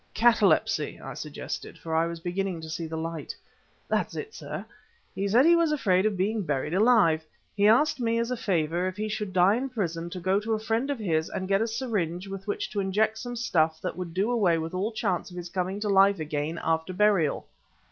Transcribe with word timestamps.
"Catalepsy!" 0.15 0.99
I 0.99 1.13
suggested, 1.13 1.77
for 1.77 1.93
I 1.93 2.07
was 2.07 2.19
beginning 2.19 2.59
to 2.61 2.69
see 2.71 2.87
light. 2.87 3.35
"That's 3.87 4.15
it, 4.15 4.33
sir! 4.33 4.65
He 5.13 5.27
said 5.27 5.45
he 5.45 5.55
was 5.55 5.71
afraid 5.71 6.07
of 6.07 6.17
being 6.17 6.41
buried 6.41 6.73
alive! 6.73 7.23
He 7.55 7.67
asked 7.67 7.99
me, 7.99 8.17
as 8.17 8.31
a 8.31 8.35
favor, 8.35 8.87
if 8.87 8.97
he 8.97 9.07
should 9.07 9.31
die 9.31 9.53
in 9.57 9.69
prison 9.69 10.09
to 10.09 10.19
go 10.19 10.39
to 10.39 10.53
a 10.55 10.59
friend 10.59 10.89
of 10.89 10.97
his 10.97 11.29
and 11.29 11.47
get 11.47 11.61
a 11.61 11.67
syringe 11.67 12.27
with 12.27 12.47
which 12.47 12.67
to 12.71 12.79
inject 12.79 13.19
some 13.19 13.35
stuff 13.35 13.79
that 13.81 13.95
would 13.95 14.15
do 14.15 14.31
away 14.31 14.57
with 14.57 14.73
all 14.73 14.91
chance 14.91 15.29
of 15.29 15.37
his 15.37 15.49
coming 15.49 15.79
to 15.81 15.87
life 15.87 16.19
again 16.19 16.59
after 16.63 16.93
burial." 16.93 17.45